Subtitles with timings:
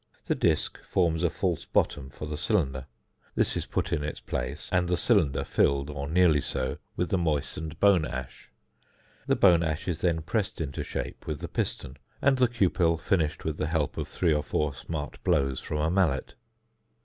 [0.25, 2.87] The disc forms a false bottom for the cylinder.
[3.35, 7.19] This is put in its place, and the cylinder filled (or nearly so) with the
[7.19, 8.51] moistened bone ash.
[9.27, 13.45] The bone ash is then pressed into shape with the piston, and the cupel finished
[13.45, 16.33] with the help of three or four smart blows from a mallet.